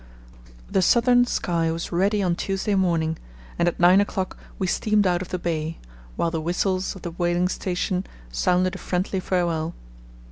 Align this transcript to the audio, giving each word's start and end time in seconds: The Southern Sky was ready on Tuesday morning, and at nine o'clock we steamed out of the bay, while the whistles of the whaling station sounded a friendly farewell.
The 0.67 0.81
Southern 0.81 1.25
Sky 1.25 1.69
was 1.71 1.91
ready 1.91 2.23
on 2.23 2.35
Tuesday 2.35 2.73
morning, 2.73 3.19
and 3.59 3.67
at 3.67 3.79
nine 3.79 4.01
o'clock 4.01 4.35
we 4.57 4.65
steamed 4.65 5.05
out 5.05 5.21
of 5.21 5.29
the 5.29 5.37
bay, 5.37 5.77
while 6.15 6.31
the 6.31 6.41
whistles 6.41 6.95
of 6.95 7.03
the 7.03 7.11
whaling 7.11 7.47
station 7.47 8.07
sounded 8.31 8.73
a 8.73 8.79
friendly 8.79 9.19
farewell. 9.19 9.75